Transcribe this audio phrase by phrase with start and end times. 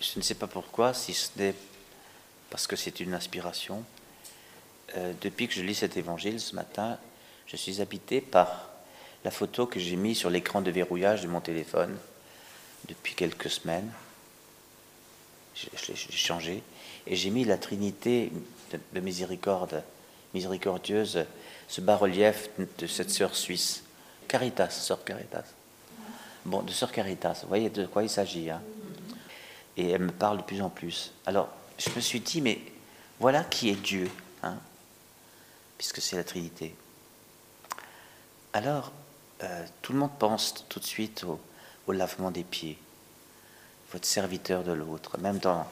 [0.00, 1.54] je ne sais pas pourquoi, si ce n'est
[2.54, 3.82] parce que c'est une inspiration.
[4.96, 6.98] Euh, depuis que je lis cet évangile ce matin,
[7.48, 8.70] je suis habité par
[9.24, 11.96] la photo que j'ai mise sur l'écran de verrouillage de mon téléphone
[12.86, 13.90] depuis quelques semaines.
[15.56, 16.62] Je, l'ai changé.
[17.08, 18.30] Et j'ai mis la Trinité
[18.70, 19.82] de, miséricorde,
[20.32, 21.24] miséricordieuse,
[21.66, 23.82] ce bas-relief de cette sœur suisse.
[24.28, 25.44] Caritas, sœur Caritas.
[26.44, 28.48] Bon, de sœur Caritas, vous voyez de quoi il s'agit.
[28.48, 28.62] Hein?
[29.76, 31.12] Et elle me parle de plus en plus.
[31.26, 31.48] Alors,
[31.78, 32.60] je me suis dit, mais
[33.18, 34.10] voilà qui est Dieu,
[34.42, 34.56] hein,
[35.78, 36.74] puisque c'est la Trinité.
[38.52, 38.92] Alors,
[39.42, 42.78] euh, tout le monde pense tout de suite au, lavement des pieds.
[43.92, 45.18] Votre serviteur de l'autre.
[45.18, 45.66] Même dans,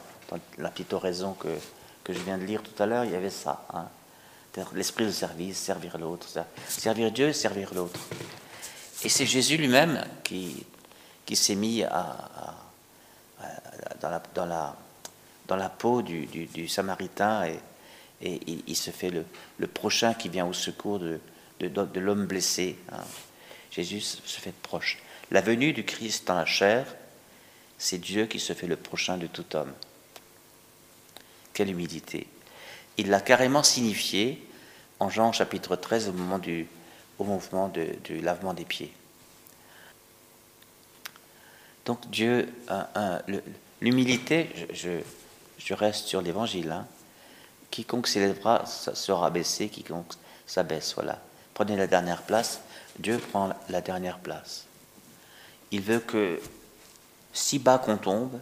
[0.57, 1.49] la petite oraison que,
[2.03, 3.65] que je viens de lire tout à l'heure, il y avait ça.
[3.73, 3.87] Hein.
[4.73, 6.27] L'esprit de service, servir l'autre.
[6.67, 7.99] Servir Dieu, servir l'autre.
[9.03, 10.65] Et c'est Jésus lui-même qui,
[11.25, 12.55] qui s'est mis à
[14.01, 14.75] dans la,
[15.47, 17.59] dans la, peau du, Samaritain et,
[18.21, 21.19] il se fait le, prochain qui vient au secours de,
[21.99, 22.77] l'homme blessé.
[22.91, 23.03] Hein.
[23.71, 24.99] Jésus se fait proche.
[25.31, 26.85] La venue du Christ dans la chair,
[27.77, 29.73] c'est Dieu qui se fait le prochain de tout homme.
[31.53, 32.27] Quelle humilité.
[32.97, 34.47] Il l'a carrément signifié
[34.99, 36.39] en Jean chapitre 13 au moment
[37.19, 38.93] au mouvement du lavement des pieds.
[41.85, 42.47] Donc Dieu,
[43.83, 46.71] L'humilité, je, reste sur l'évangile.
[46.71, 46.87] Hein.
[47.69, 50.13] Quiconque s'élèvera sera baissé, quiconque
[50.47, 50.93] s'abaisse.
[50.93, 51.21] Voilà.
[51.53, 52.61] Prenez la dernière place.
[52.97, 54.67] Dieu prend la dernière place.
[55.71, 56.39] Il veut que,
[57.33, 58.39] si bas qu'on tombe,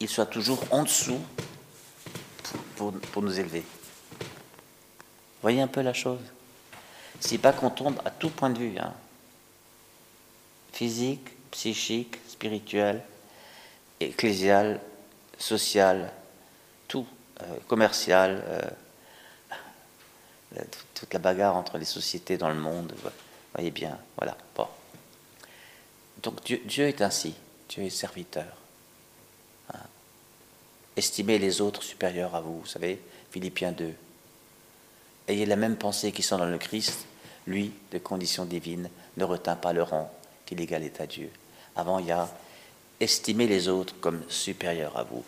[0.00, 1.20] il soit toujours en dessous
[2.76, 3.64] pour, nous élever.
[5.42, 6.20] Voyez un peu la chose.
[7.20, 8.94] Si bas qu'on tombe à tout point de vue, hein.
[10.72, 13.02] physique, psychique, spirituel,
[14.00, 14.78] ecclésial,
[15.38, 16.12] social,
[16.86, 17.06] tout,
[17.40, 18.70] euh, commercial, euh,
[20.92, 22.92] toute la bagarre entre les sociétés dans le monde.
[23.02, 23.10] Vous
[23.54, 24.36] voyez bien, voilà.
[24.54, 24.68] Bon.
[26.22, 27.34] Donc Dieu, Dieu, est ainsi,
[27.70, 28.54] Dieu est serviteur.
[29.72, 29.78] Hein.
[30.96, 33.00] Estimez les autres supérieurs à vous, vous savez,
[33.30, 33.94] Philippiens 2.
[35.28, 37.06] Ayez la même pensée qui sont dans le Christ,
[37.46, 40.12] lui, de condition divine, ne retint pas le rang
[40.44, 41.30] qu'il égalait à Dieu.
[41.76, 42.28] Avant, il y a
[43.00, 45.24] estimez les autres comme supérieurs à vous.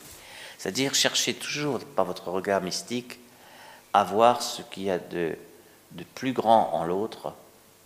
[0.59, 3.19] C'est-à-dire cherchez toujours, par votre regard mystique,
[3.93, 5.37] à voir ce qu'il y a de,
[5.93, 7.35] de plus grand en l'autre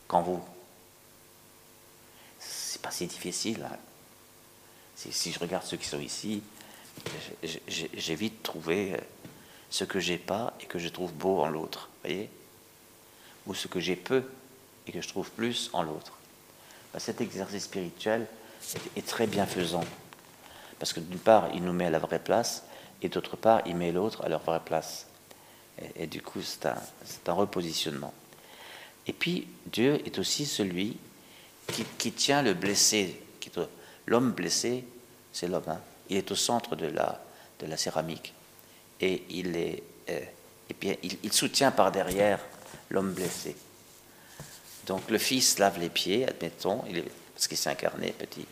[0.08, 0.42] qu'en vous.
[2.38, 3.66] C'est pas si difficile.
[3.70, 3.76] Hein.
[4.96, 6.42] Si, je regarde ceux qui sont ici,
[7.42, 8.96] j'ai vite trouvé
[9.70, 12.28] ce que j'ai pas et que je trouve beau en l'autre, voyez
[13.46, 14.24] Ou ce que j'ai peu
[14.86, 16.18] et que je trouve plus en l'autre.
[16.92, 18.26] Ben, cet exercice spirituel,
[18.96, 19.84] est très bienfaisant.
[20.78, 22.64] Parce que d'une part, il nous met à la vraie place,
[23.02, 25.06] et d'autre part, il met l'autre à leur vraie place.
[25.96, 28.12] Et, du coup, c'est un, repositionnement.
[29.06, 30.98] Et puis, Dieu est aussi celui
[31.98, 33.20] qui, tient le blessé.
[34.06, 34.84] L'homme blessé,
[35.32, 35.62] c'est l'homme.
[35.68, 35.80] Hein.
[36.10, 37.22] Il est au centre de la,
[37.60, 38.34] de la céramique.
[39.00, 40.20] Et, il, est, euh,
[40.68, 42.40] et puis, il, il soutient par derrière
[42.90, 43.56] l'homme blessé.
[44.86, 46.82] Donc le Fils lave les pieds, admettons,
[47.40, 48.46] parce qu'il s'est incarné petit.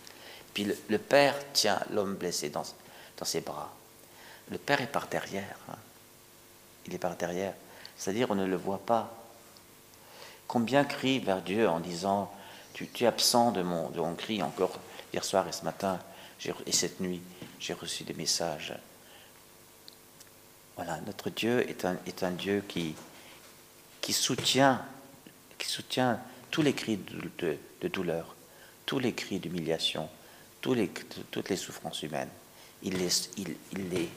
[0.54, 2.62] Puis le, Père tient l'homme blessé dans,
[3.18, 3.70] dans, ses bras.
[4.50, 5.58] Le Père est par derrière.
[5.68, 5.76] Hein.
[6.86, 7.52] Il est par derrière.
[7.98, 9.14] C'est-à-dire, on ne le voit pas.
[10.46, 12.32] Combien crient vers Dieu en disant
[12.72, 14.78] Tu, es absent de mon, de mon cri encore
[15.12, 15.98] hier soir et ce matin,
[16.64, 17.20] et cette nuit,
[17.60, 18.72] j'ai reçu des messages.
[20.76, 22.94] Voilà, notre Dieu est un, est un Dieu qui,
[24.00, 24.82] qui, soutient,
[25.58, 26.18] qui soutient
[26.50, 28.34] tous les cris de, de douleur
[28.88, 30.08] tous les cris d'humiliation,
[30.64, 30.88] les,
[31.30, 32.30] toutes les souffrances humaines.
[32.82, 33.54] Il les, il,
[33.90, 34.08] les,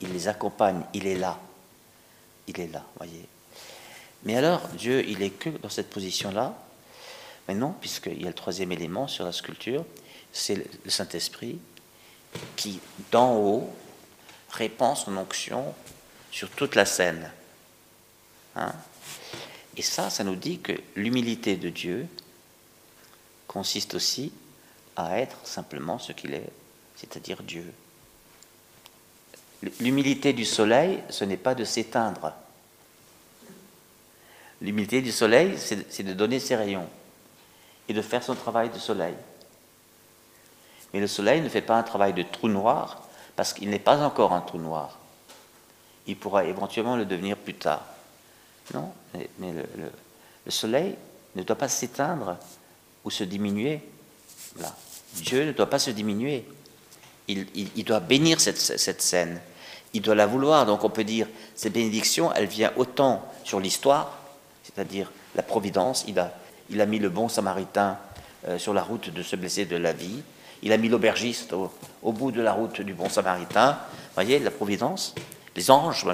[0.00, 1.38] il les accompagne, il est là.
[2.48, 3.28] Il est là, voyez.
[4.22, 6.56] Mais alors, Dieu, il est que dans cette position-là
[7.46, 9.84] Mais non, puisqu'il y a le troisième élément sur la sculpture,
[10.32, 11.58] c'est le Saint-Esprit
[12.56, 12.80] qui,
[13.12, 13.68] d'en haut,
[14.48, 15.74] répand son onction
[16.30, 17.30] sur toute la scène.
[18.56, 18.72] Hein?
[19.76, 22.06] Et ça, ça nous dit que l'humilité de Dieu,
[23.54, 24.32] consiste aussi
[24.96, 26.50] à être simplement ce qu'il est,
[26.96, 27.72] c'est-à-dire Dieu.
[29.78, 32.32] L'humilité du soleil, ce n'est pas de s'éteindre.
[34.60, 36.88] L'humilité du soleil, c'est de donner ses rayons
[37.88, 39.14] et de faire son travail de soleil.
[40.92, 44.02] Mais le soleil ne fait pas un travail de trou noir parce qu'il n'est pas
[44.02, 44.98] encore un trou noir.
[46.08, 47.84] Il pourra éventuellement le devenir plus tard.
[48.74, 50.96] Non, mais, le soleil
[51.36, 52.36] ne doit pas s'éteindre
[53.04, 53.80] ou se diminuer.
[55.14, 56.44] Dieu ne doit pas se diminuer.
[57.28, 59.40] il, doit bénir cette, scène,
[59.92, 60.66] il doit la vouloir.
[60.66, 64.18] Donc on peut dire, cette bénédiction, elle vient autant sur l'histoire,
[64.62, 67.98] c'est-à-dire la providence, il a, mis le bon samaritain
[68.48, 70.22] euh, sur la route de se blesser de la vie,
[70.62, 74.50] il a mis l'aubergiste au, bout de la route du bon samaritain, vous voyez, la
[74.50, 75.14] providence,
[75.56, 76.06] les anges,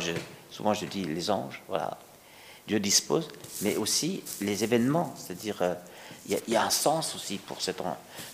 [0.51, 1.99] souvent je dis les anges, voilà,
[2.67, 3.29] Dieu dispose,
[3.63, 5.75] mais aussi les événements, c'est-à-dire euh,
[6.31, 7.82] il y, a un sens aussi pour cet,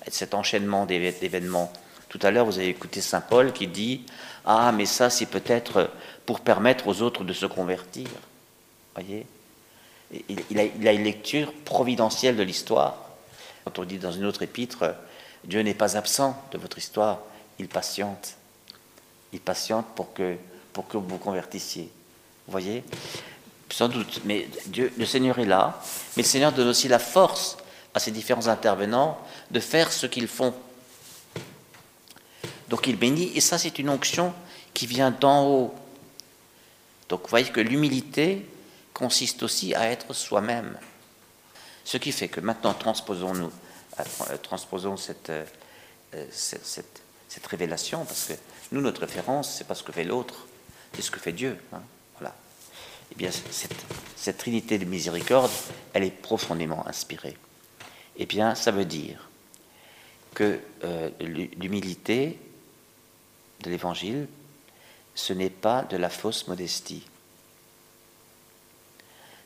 [0.09, 1.73] cet enchaînement d'événements.
[2.09, 4.05] Tout à l'heure, vous avez écouté Saint Paul qui dit
[4.45, 5.91] Ah, mais ça, c'est peut-être
[6.27, 8.09] pour permettre aux autres de se convertir.
[8.95, 9.27] Voyez?
[10.29, 12.97] Il, a, une lecture providentielle de l'histoire.
[13.65, 14.85] Quand on dit dans une autre épître
[15.45, 17.21] Dieu n'est pas absent de votre histoire,
[17.59, 18.35] il patiente.
[19.33, 20.37] Il patiente pour que,
[20.73, 21.91] pour que vous vous convertissiez.
[22.47, 22.85] Vous voyez?
[23.71, 25.81] Sans doute, mais Dieu, le Seigneur est là,
[26.17, 27.57] mais le Seigneur donne aussi la force
[27.97, 29.19] à ces différents intervenants
[29.51, 30.55] de faire ce qu'ils font.
[32.69, 34.35] Donc il bénit, et ça c'est une onction
[34.75, 35.75] qui vient d'en haut.
[37.09, 38.47] Donc vous voyez que l'humilité
[38.93, 40.79] consiste aussi à être soi-même.
[41.85, 43.51] Ce qui fait que maintenant transposons-nous,
[43.99, 45.47] euh, transposons cette, euh,
[46.31, 48.35] cette, cette, révélation, parce que
[48.73, 50.47] nous, notre référence, c'est pas ce que fait l'autre,
[50.95, 51.57] c'est ce que fait Dieu.
[51.73, 51.81] Hein,
[52.19, 52.35] voilà.
[53.13, 55.51] Eh bien, cette, cette trinité de miséricorde,
[55.95, 57.39] elle est profondément inspirée.
[58.19, 59.29] Eh bien, ça veut dire
[60.35, 62.39] que euh, l'humilité
[63.63, 64.27] de l'Évangile,
[65.15, 67.07] ce n'est pas de la fausse modestie.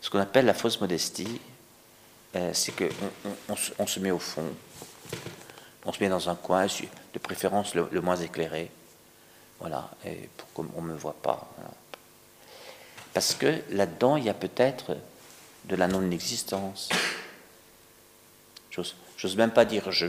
[0.01, 1.41] Ce qu'on appelle la fausse modestie,
[2.37, 4.49] euh, c'est qu'on on, se met au fond,
[5.85, 8.71] on se met dans un coin, de préférence le, moins éclairé,
[9.59, 11.53] voilà, et pour qu'on ne me voit pas.
[13.13, 14.97] Parce que là-dedans, il y a peut-être
[15.65, 16.89] de la non-existence.
[18.71, 20.07] J'ose même pas dire je.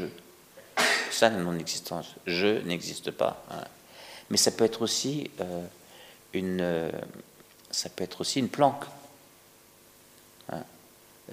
[1.11, 2.15] Ça, la non-existence.
[2.25, 3.43] Je n'existe pas.
[3.51, 3.63] Hein.
[4.29, 5.65] Mais ça peut être aussi euh,
[6.33, 6.89] une, euh,
[7.69, 8.85] ça peut être aussi une planque.
[10.49, 10.63] Hein.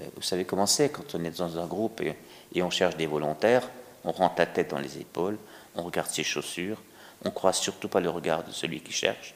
[0.00, 2.16] Euh, vous savez comment c'est quand on est dans un groupe et,
[2.60, 3.68] on cherche des volontaires,
[4.04, 5.38] on rentre la tête dans les épaules,
[5.76, 6.82] on regarde ses chaussures,
[7.24, 9.34] on croise surtout pas le regard de celui qui cherche,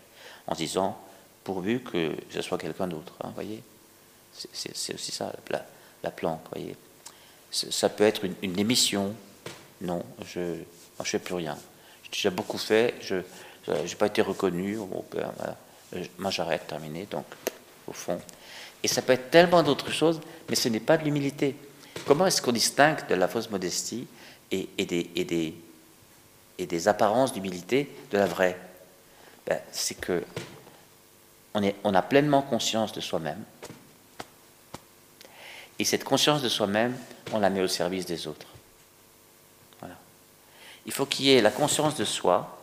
[0.49, 0.99] en disant
[1.45, 3.15] pourvu que ce soit quelqu'un d'autre.
[3.23, 3.63] Hein, voyez,
[4.33, 5.65] c'est aussi ça la,
[6.03, 6.41] la planque.
[6.53, 6.75] Voyez,
[7.53, 9.15] ça peut être une, émission.
[9.81, 11.59] Non, je ne fais plus rien.
[12.05, 13.17] J'ai déjà beaucoup fait, je
[13.69, 14.79] n'ai pas été reconnu.
[16.19, 17.07] Moi, j'arrête, terminé.
[17.11, 17.27] Donc,
[17.87, 18.19] au fond.
[18.83, 21.55] Et ça peut être tellement d'autres choses, mais ce n'est pas de l'humilité.
[22.07, 24.07] Comment est-ce qu'on distingue de la fausse modestie
[24.51, 25.55] et, des, et, des,
[26.59, 28.59] et des, apparences d'humilité de la vraie?
[29.47, 30.25] Ben, C'est que
[31.55, 33.45] on, est, on a pleinement conscience de soi-même.
[35.83, 36.97] Et cette conscience de soi-même,
[37.33, 38.47] on la met au service des autres.
[40.87, 42.57] Il faut qu'il y ait la conscience de soi.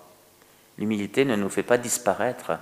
[0.77, 2.53] L'humilité ne nous fait pas disparaître,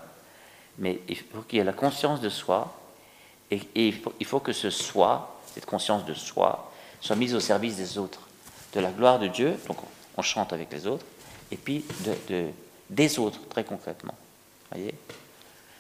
[0.80, 2.76] mais il faut qu'il y ait la conscience de soi.
[3.52, 6.72] Et, il, faut, que ce soi, cette conscience de soi,
[7.02, 8.22] soit mise au service des autres,
[8.74, 9.54] de la gloire de Dieu.
[9.68, 9.78] Donc
[10.18, 11.06] on chante avec les autres,
[11.52, 11.86] et puis
[12.30, 12.48] de,
[12.90, 14.16] des autres très concrètement.
[14.72, 14.96] Voyez?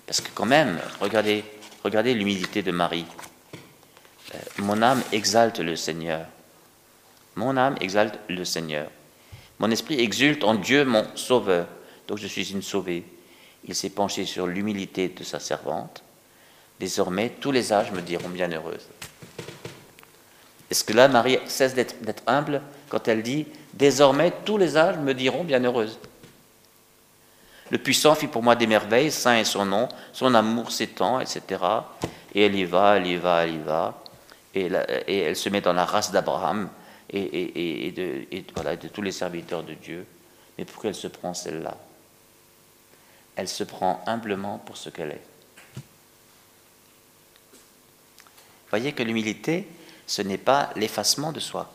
[0.05, 1.43] Parce que quand même, regardez,
[1.83, 3.07] regardez l'humilité de Marie.
[4.33, 6.25] Euh, mon âme exalte le Seigneur.
[7.35, 8.89] Mon âme exalte le Seigneur.
[9.59, 11.67] Mon esprit exulte en Dieu, mon sauveur.
[12.07, 13.03] Donc je suis une sauvée.
[13.65, 16.03] Il s'est penché sur l'humilité de sa servante.
[16.79, 18.87] Désormais, tous les âges me diront bienheureuse.
[20.69, 25.13] Est-ce que là, Marie cesse d'être humble quand elle dit Désormais, tous les âges me
[25.13, 25.97] diront bienheureuse?
[27.69, 31.41] Le puissant fit pour moi des merveilles, saint est son nom, son amour s'étend, etc.
[32.33, 34.03] Et elle y va, elle y va, elle y va
[34.57, 36.69] et, elle se met dans la race d'Abraham
[37.09, 40.05] et, de, tous les serviteurs de Dieu.
[40.57, 41.77] Mais pourquoi elle se prend celle-là
[43.35, 45.21] Elle se prend humblement pour ce qu'elle est.
[48.69, 49.67] Voyez que l'humilité,
[50.05, 51.71] ce n'est pas l'effacement de soi.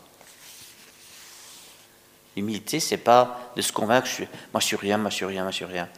[2.37, 5.25] L'humilité, c'est pas de se convaincre, je suis, moi je suis rien, moi je suis
[5.25, 5.89] rien, moi je suis rien.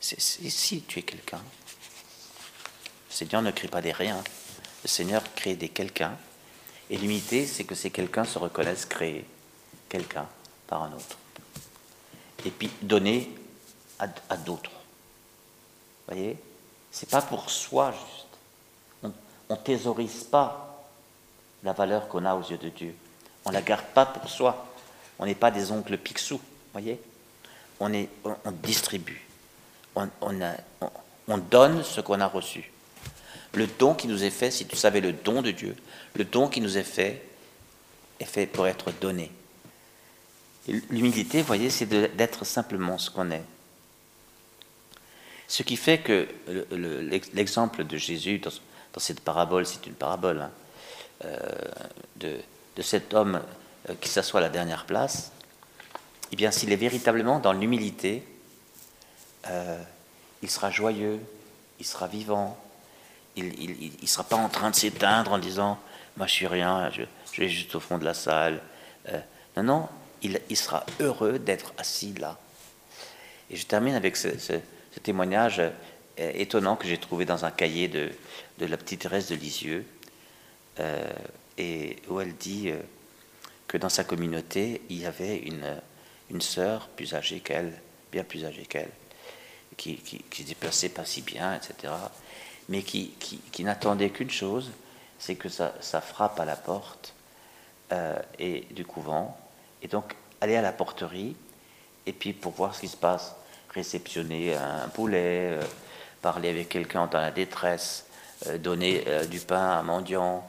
[0.00, 1.40] Si tu es quelqu'un.
[3.10, 4.22] Le Seigneur ne crée pas des riens.
[4.82, 6.16] Le Seigneur crée des quelqu'un
[6.90, 9.24] et l'humilité, c'est que ces quelqu'un se reconnaissent créer
[9.88, 10.26] quelqu'un
[10.66, 11.16] par un autre.
[12.44, 13.32] Et puis donner
[14.00, 14.70] à, d'autres.
[14.70, 16.36] Vous voyez?
[16.90, 19.12] C'est pas pour soi juste.
[19.48, 20.84] On ne thésaurise pas
[21.62, 22.94] la valeur qu'on a aux yeux de Dieu.
[23.44, 24.66] On ne la garde pas pour soi.
[25.18, 26.40] On n'est pas des oncles Picsou.
[26.72, 27.00] voyez?
[27.78, 29.24] On, est, on, distribue.
[29.94, 32.72] On donne ce qu'on a reçu.
[33.52, 35.76] Le don qui nous est fait, si tu savais le don de Dieu,
[36.14, 37.22] le don qui nous est fait
[38.20, 39.30] est fait pour être donné.
[40.68, 43.42] L'humilité, vous voyez, c'est d'être simplement ce qu'on est.
[45.48, 46.28] Ce qui fait que
[47.32, 48.50] l'exemple de Jésus dans,
[48.98, 50.50] cette parabole, c'est une parabole, hein,
[51.24, 51.38] euh,
[52.16, 52.38] de,
[52.82, 53.42] cet homme
[53.88, 55.32] euh, qui s'assoit à la dernière place,
[56.32, 58.22] eh bien, s'il est véritablement dans l'humilité,
[59.48, 59.82] euh,
[60.42, 61.18] il sera joyeux,
[61.78, 62.56] il sera vivant,
[63.36, 65.78] il ne sera pas en train de s'éteindre en disant
[66.16, 67.02] Moi, je suis rien, je,
[67.40, 68.60] vais juste au fond de la salle.
[69.56, 69.88] non, non,
[70.22, 72.38] il, sera heureux d'être assis là.
[73.50, 74.28] Et je termine avec ce,
[75.02, 75.70] témoignage euh,
[76.34, 78.10] étonnant que j'ai trouvé dans un cahier de,
[78.58, 79.84] la petite Thérèse de Lisieux,
[80.78, 81.12] euh,
[81.58, 82.78] et où elle dit euh,
[83.66, 85.80] que dans sa communauté, il y avait une,
[86.30, 87.72] une sœur plus âgée qu'elle,
[88.12, 88.90] bien plus âgée qu'elle,
[89.76, 91.92] qui, qui, se déplaçait pas si bien, etc.,
[92.70, 93.12] mais qui,
[93.58, 94.70] n'attendait qu'une chose,
[95.18, 97.12] c'est que ça, frappe à la porte
[98.38, 99.36] et du couvent,
[99.82, 101.36] et donc, aller à la porterie,
[102.06, 103.34] et puis pour voir ce qui se passe,
[103.70, 105.62] réceptionner un poulet, euh,
[106.22, 108.06] parler avec quelqu'un dans la détresse,
[108.46, 110.46] euh, donner euh, du pain à un mendiant,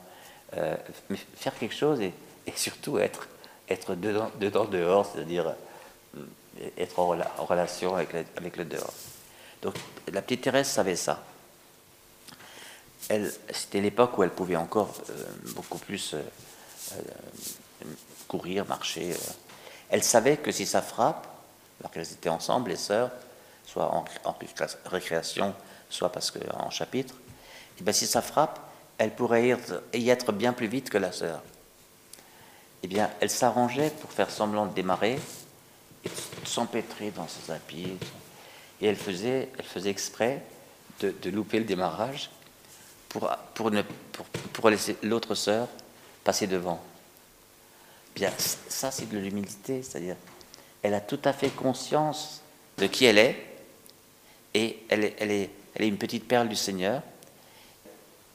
[1.38, 2.14] faire quelque chose et,
[2.58, 3.30] surtout être,
[3.70, 5.56] être dedans, dedans dehors, c'est-à-dire
[6.78, 8.94] être en, relation avec, avec, le dehors.
[9.62, 9.76] Donc
[10.12, 11.24] la petite Thérèse savait ça.
[13.52, 14.94] C'était l'époque où elle pouvait encore
[15.56, 16.16] beaucoup plus
[18.32, 19.12] courir, marcher.
[19.12, 19.34] Euh.
[19.90, 21.28] Elle savait que si ça frappe,
[21.80, 23.12] alors qu'elles étaient ensemble, les sœurs,
[23.66, 24.06] soit en,
[24.86, 25.54] récréation,
[25.90, 28.60] soit parce qu'en chapitre, et eh bien si ça frappe,
[28.98, 29.58] elle pourrait
[29.94, 31.42] y être bien plus vite que la sœur.
[32.84, 35.20] Eh bien, elle s'arrangeait pour faire semblant de démarrer
[36.06, 36.10] et
[36.46, 37.98] s'empêtrer dans ses habits.
[38.80, 40.44] Et elle faisait, elle faisait exprès
[41.00, 42.30] de, louper le démarrage
[43.14, 45.68] pour, laisser l'autre sœur
[46.24, 46.82] passer devant.
[48.16, 50.16] Bien, ça, c'est de l'humilité, c'est-à-dire,
[50.82, 52.42] elle a tout à fait conscience
[52.78, 53.48] de qui elle est,
[54.54, 55.50] et elle est,
[55.80, 57.02] une petite perle du Seigneur,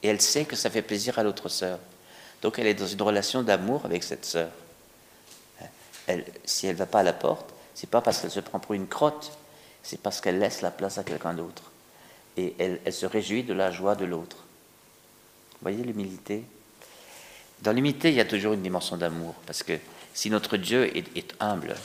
[0.03, 1.79] et elle sait que ça fait plaisir à l'autre sœur.
[2.41, 4.49] Donc, elle est dans une relation d'amour avec cette sœur.
[6.45, 8.73] Si elle ne va pas à la porte, c'est pas parce qu'elle se prend pour
[8.73, 9.31] une crotte,
[9.83, 11.63] c'est parce qu'elle laisse la place à quelqu'un d'autre.
[12.37, 14.46] Et elle se réjouit de la joie de l'autre.
[15.59, 16.43] Vous voyez l'humilité?
[17.61, 19.73] Dans l'humilité, il y a toujours une dimension d'amour, parce que
[20.13, 21.75] si notre Dieu est, humble,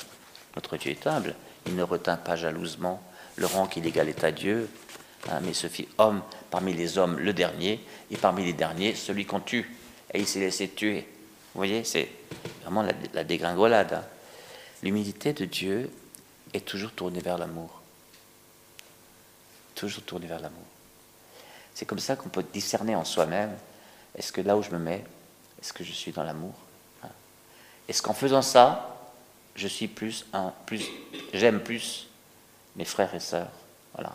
[0.54, 1.34] notre Dieu est humble,
[1.66, 3.02] il ne retint pas jalousement
[3.36, 4.68] le rang qu'il égalait à Dieu,
[5.30, 9.24] hein, mais se fit homme parmi les hommes, le dernier, et parmi les derniers, celui
[9.24, 9.70] qu'on tue.
[10.12, 11.08] Et il s'est laissé tuer.
[11.54, 12.08] Vous voyez, c'est
[12.62, 13.94] vraiment la, dégringolade.
[13.94, 14.04] Hein.
[14.82, 15.90] L'humilité de Dieu
[16.52, 17.80] est toujours tournée vers l'amour.
[19.74, 20.66] Toujours tournée vers l'amour.
[21.74, 23.56] C'est comme ça qu'on peut discerner en soi-même,
[24.16, 25.04] est-ce que là où je me mets,
[25.60, 26.54] est-ce que je suis dans l'amour
[27.02, 27.08] hein
[27.88, 28.96] Est-ce qu'en faisant ça,
[29.54, 30.86] je suis plus un, plus,
[31.32, 32.08] j'aime plus
[32.76, 33.50] mes frères et sœurs
[33.94, 34.12] Voilà.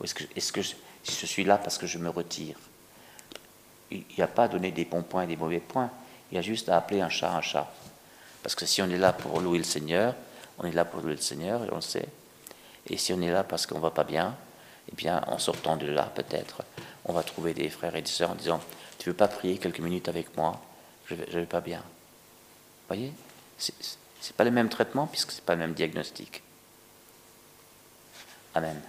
[0.00, 0.74] Ou est-ce que, je,
[1.04, 2.56] je suis là parce que je me retire
[3.90, 5.90] Il n'y a pas à donner des bons points et des mauvais points.
[6.30, 7.72] Il y a juste à appeler un chat un chat.
[8.42, 10.14] Parce que si on est là pour louer le Seigneur,
[10.58, 12.08] on est là pour louer le Seigneur et on le sait.
[12.86, 14.36] Et si on est là parce qu'on ne va pas bien,
[14.90, 16.62] eh bien, en sortant de là, peut-être,
[17.04, 18.60] on va trouver des frères et des sœurs en disant
[18.98, 20.60] tu veux pas prier quelques minutes avec moi?
[21.06, 21.82] Je ne vais, pas bien.
[22.88, 23.12] Voyez?
[23.58, 26.42] Ce n'est pas le même traitement puisque ce n'est pas le même diagnostic.
[28.54, 28.80] Amen.